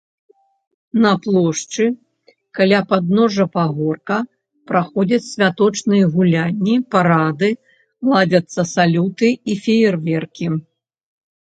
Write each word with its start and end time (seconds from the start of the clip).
На 1.03 1.09
плошчы 1.25 1.85
каля 2.59 2.79
падножжа 2.93 3.45
пагорка 3.57 4.17
праходзяць 4.73 5.21
святочныя 5.33 6.05
гулянні, 6.17 6.75
парады, 6.97 7.49
ладзяцца 8.15 8.69
салюты 8.75 9.29
і 9.51 9.61
феерверкі. 9.63 10.45